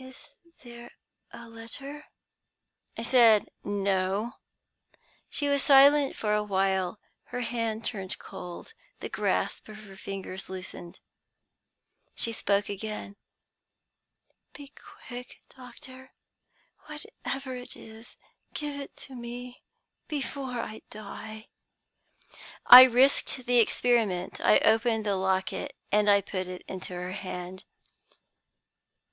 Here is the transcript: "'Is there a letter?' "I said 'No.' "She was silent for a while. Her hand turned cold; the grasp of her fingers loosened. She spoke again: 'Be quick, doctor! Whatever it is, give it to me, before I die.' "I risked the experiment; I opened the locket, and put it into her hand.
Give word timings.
"'Is 0.00 0.28
there 0.64 0.90
a 1.30 1.48
letter?' 1.48 2.06
"I 2.98 3.02
said 3.04 3.50
'No.' 3.62 4.32
"She 5.28 5.46
was 5.48 5.62
silent 5.62 6.16
for 6.16 6.34
a 6.34 6.42
while. 6.42 6.98
Her 7.26 7.42
hand 7.42 7.84
turned 7.84 8.18
cold; 8.18 8.74
the 8.98 9.08
grasp 9.08 9.68
of 9.68 9.76
her 9.76 9.96
fingers 9.96 10.50
loosened. 10.50 10.98
She 12.16 12.32
spoke 12.32 12.68
again: 12.68 13.14
'Be 14.54 14.72
quick, 15.06 15.38
doctor! 15.56 16.14
Whatever 16.86 17.54
it 17.54 17.76
is, 17.76 18.16
give 18.52 18.74
it 18.80 18.96
to 18.96 19.14
me, 19.14 19.62
before 20.08 20.58
I 20.58 20.82
die.' 20.90 21.46
"I 22.66 22.82
risked 22.82 23.36
the 23.46 23.58
experiment; 23.60 24.40
I 24.40 24.58
opened 24.64 25.06
the 25.06 25.14
locket, 25.14 25.76
and 25.92 26.08
put 26.26 26.48
it 26.48 26.64
into 26.66 26.92
her 26.94 27.12
hand. 27.12 27.62